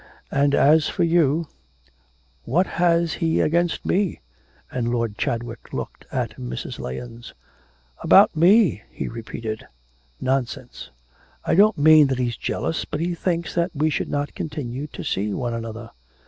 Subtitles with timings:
[0.31, 1.45] And as for you'
[2.45, 4.19] 'What has he got against me?'
[4.71, 6.79] and Lord Chadwick looked at Mrs.
[6.79, 7.33] Lahens.
[8.01, 9.67] 'About me!' he repeated,
[10.19, 10.89] 'Nonsense.'
[11.45, 15.03] 'I don't mean that he's jealous, but he thinks that we should not continue to
[15.03, 15.91] see one another.'